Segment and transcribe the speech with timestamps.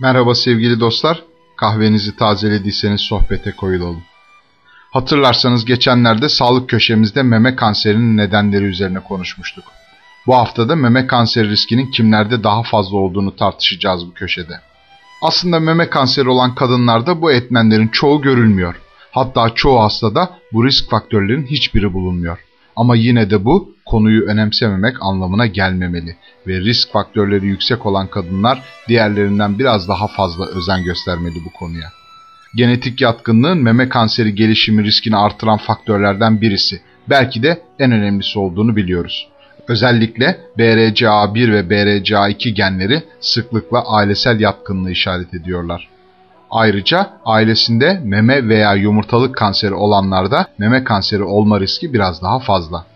[0.00, 1.22] Merhaba sevgili dostlar.
[1.56, 4.02] Kahvenizi tazelediyseniz sohbete koyulalım.
[4.90, 9.64] Hatırlarsanız geçenlerde sağlık köşemizde meme kanserinin nedenleri üzerine konuşmuştuk.
[10.26, 14.60] Bu haftada meme kanseri riskinin kimlerde daha fazla olduğunu tartışacağız bu köşede.
[15.22, 18.74] Aslında meme kanseri olan kadınlarda bu etmenlerin çoğu görülmüyor.
[19.10, 22.38] Hatta çoğu hastada bu risk faktörlerin hiçbiri bulunmuyor.
[22.76, 26.16] Ama yine de bu konuyu önemsememek anlamına gelmemeli
[26.46, 31.88] ve risk faktörleri yüksek olan kadınlar diğerlerinden biraz daha fazla özen göstermeli bu konuya.
[32.56, 36.80] Genetik yatkınlığın meme kanseri gelişimi riskini artıran faktörlerden birisi.
[37.10, 39.28] Belki de en önemlisi olduğunu biliyoruz.
[39.68, 45.88] Özellikle BRCA1 ve BRCA2 genleri sıklıkla ailesel yatkınlığı işaret ediyorlar.
[46.50, 52.91] Ayrıca ailesinde meme veya yumurtalık kanseri olanlarda meme kanseri olma riski biraz daha fazla.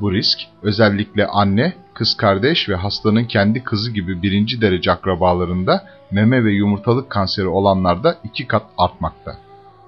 [0.00, 6.44] Bu risk özellikle anne, kız kardeş ve hastanın kendi kızı gibi birinci derece akrabalarında meme
[6.44, 9.36] ve yumurtalık kanseri olanlarda iki kat artmakta.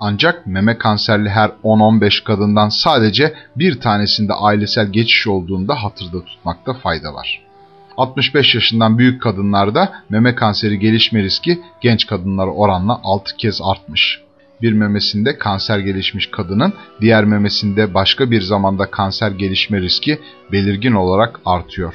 [0.00, 7.14] Ancak meme kanserli her 10-15 kadından sadece bir tanesinde ailesel geçiş olduğunda hatırda tutmakta fayda
[7.14, 7.42] var.
[7.96, 14.20] 65 yaşından büyük kadınlarda meme kanseri gelişme riski genç kadınlara oranla 6 kez artmış.
[14.62, 20.18] Bir memesinde kanser gelişmiş kadının diğer memesinde başka bir zamanda kanser gelişme riski
[20.52, 21.94] belirgin olarak artıyor.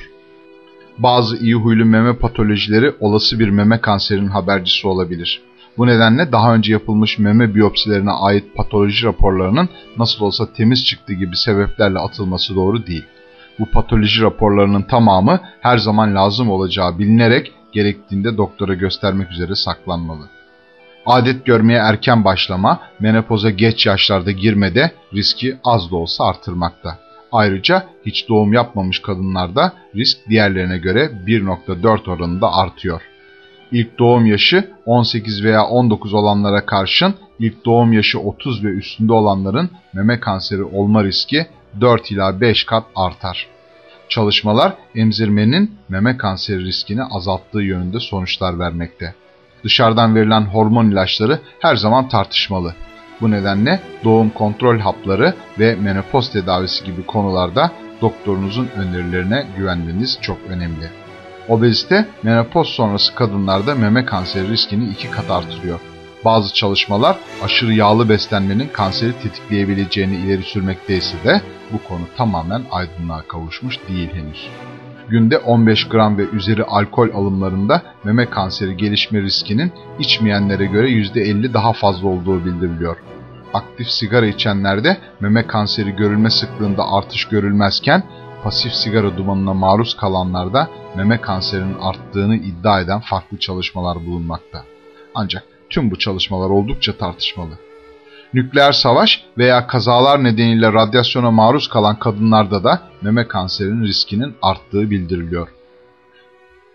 [0.98, 5.42] Bazı iyi huylu meme patolojileri olası bir meme kanserinin habercisi olabilir.
[5.78, 11.36] Bu nedenle daha önce yapılmış meme biyopsilerine ait patoloji raporlarının nasıl olsa temiz çıktı gibi
[11.36, 13.06] sebeplerle atılması doğru değil.
[13.60, 20.37] Bu patoloji raporlarının tamamı her zaman lazım olacağı bilinerek gerektiğinde doktora göstermek üzere saklanmalı.
[21.08, 27.00] Adet görmeye erken başlama, menopoza geç yaşlarda girmede riski az da olsa artırmakta.
[27.32, 33.02] Ayrıca hiç doğum yapmamış kadınlarda risk diğerlerine göre 1.4 oranında artıyor.
[33.72, 39.70] İlk doğum yaşı 18 veya 19 olanlara karşın ilk doğum yaşı 30 ve üstünde olanların
[39.94, 41.48] meme kanseri olma riski
[41.82, 43.48] 4 ila 5 kat artar.
[44.10, 49.14] Çalışmalar emzirmenin meme kanseri riskini azalttığı yönünde sonuçlar vermekte.
[49.68, 52.76] Dışarıdan verilen hormon ilaçları her zaman tartışmalı.
[53.22, 60.90] Bu nedenle doğum kontrol hapları ve menopoz tedavisi gibi konularda doktorunuzun önerilerine güvenmeniz çok önemli.
[61.50, 65.80] Obezite, menopoz sonrası kadınlarda meme kanseri riskini iki kat artırıyor.
[66.26, 71.42] Bazı çalışmalar aşırı yağlı beslenmenin kanseri tetikleyebileceğini ileri sürmekteyse de
[71.74, 74.50] bu konu tamamen aydınlığa kavuşmuş değil henüz.
[75.10, 81.74] Günde 15 gram ve üzeri alkol alımlarında meme kanseri gelişme riskinin içmeyenlere göre %50 daha
[81.74, 82.98] fazla olduğu bildiriliyor.
[83.54, 88.04] Aktif sigara içenlerde meme kanseri görülme sıklığında artış görülmezken
[88.44, 94.64] pasif sigara dumanına maruz kalanlarda meme kanserinin arttığını iddia eden farklı çalışmalar bulunmakta.
[95.16, 97.67] Ancak tüm bu çalışmalar oldukça tartışmalı.
[98.34, 105.48] Nükleer savaş veya kazalar nedeniyle radyasyona maruz kalan kadınlarda da meme kanserinin riskinin arttığı bildiriliyor.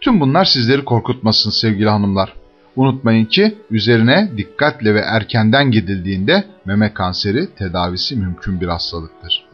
[0.00, 2.32] Tüm bunlar sizleri korkutmasın sevgili hanımlar.
[2.76, 9.44] Unutmayın ki üzerine dikkatle ve erkenden gidildiğinde meme kanseri tedavisi mümkün bir hastalıktır.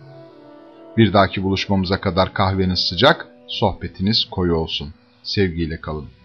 [0.96, 4.88] Bir dahaki buluşmamıza kadar kahveniz sıcak, sohbetiniz koyu olsun.
[5.22, 6.17] Sevgiyle kalın.